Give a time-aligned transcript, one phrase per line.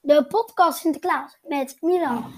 [0.00, 2.32] De podcast Sinterklaas met Milan.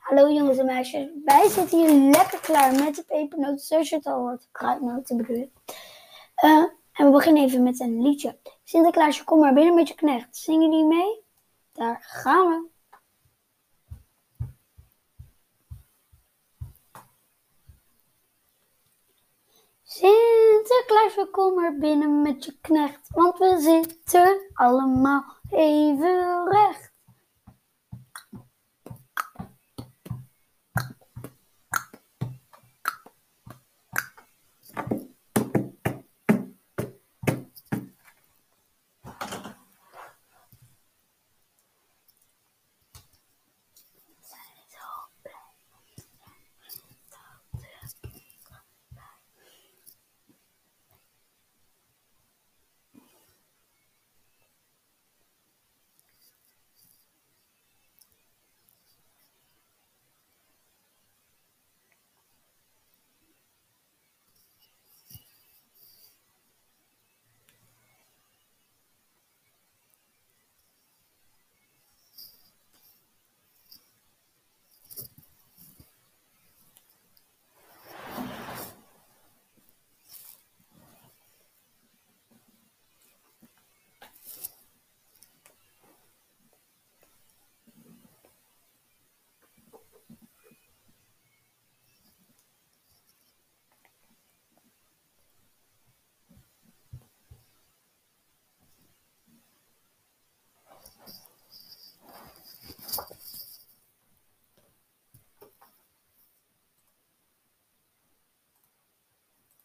[0.00, 4.06] Hallo jongens en meisjes, wij zitten hier lekker klaar met de pepernoten, zoals je het
[4.06, 4.48] al hoort.
[4.52, 5.50] Kruidnoten bedoel ik.
[6.34, 8.38] Eh, en we beginnen even met een liedje.
[8.64, 10.36] Sinterklaasje, kom maar binnen met je knecht.
[10.36, 11.24] Zingen die mee?
[11.72, 12.68] Daar gaan we.
[20.90, 26.89] Sinterklaasje, kom maar binnen met je knecht, want we zitten allemaal even recht.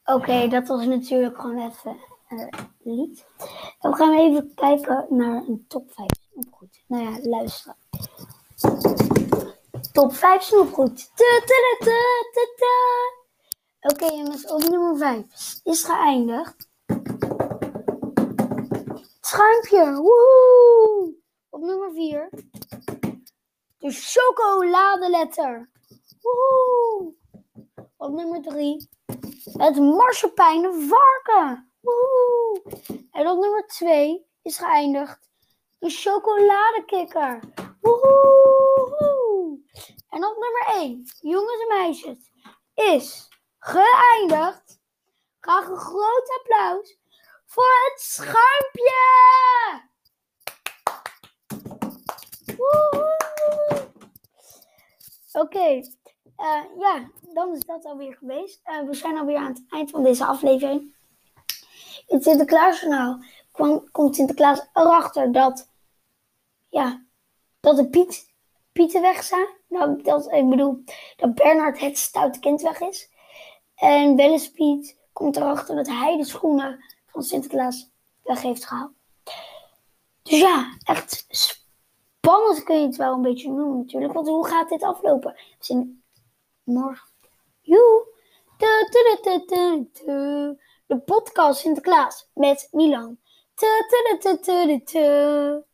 [0.06, 2.50] Oké, dat was natuurlijk gewoon even een
[2.84, 3.25] lied.
[3.80, 6.84] En we gaan even kijken naar een top 5 snoepgoed.
[6.88, 7.78] Nou ja, luisteren.
[9.92, 11.11] Top 5 snoepgoed.
[13.80, 16.70] Oké jongens, op nummer 5 is geëindigd.
[19.21, 21.15] Schuimpje, woehoe!
[21.49, 22.30] Op nummer 4
[23.86, 25.70] de chocoladeletter.
[26.21, 27.14] Woehoe!
[27.98, 28.89] Op nummer 3
[29.54, 31.72] het marsepeinen varken.
[31.82, 32.61] Woehoe.
[33.11, 35.30] En op nummer 2 is geëindigd
[35.80, 37.39] de chocoladekikker.
[37.82, 39.60] Woehoe.
[40.10, 42.32] En op nummer 1, jongens en meisjes,
[42.73, 43.30] is
[43.60, 44.80] geëindigd.
[45.39, 46.98] Graag een groot applaus
[47.45, 49.34] voor het schuimpje.
[55.35, 55.81] Oké,
[56.37, 58.61] uh, ja, dan is dat alweer geweest.
[58.65, 60.81] Uh, we zijn alweer aan het eind van deze aflevering.
[62.07, 65.69] In het Sinterklaasjournaal kwam, komt Sinterklaas erachter dat,
[66.69, 67.05] ja,
[67.59, 68.33] dat de Piet,
[68.71, 69.47] Pieten weg zijn.
[69.67, 70.83] Nou, dat, ik bedoel,
[71.15, 73.09] dat Bernard het stoute kind weg is.
[73.75, 77.91] En Welles Piet komt erachter dat hij de schoenen van Sinterklaas
[78.23, 78.91] weg heeft gehaald.
[80.23, 81.25] Dus ja, echt
[82.25, 84.13] spannend kun je het wel een beetje noemen natuurlijk.
[84.13, 85.36] Want hoe gaat dit aflopen?
[85.59, 86.02] We
[86.63, 87.08] morgen.
[90.87, 93.17] De podcast Sinterklaas met Milan.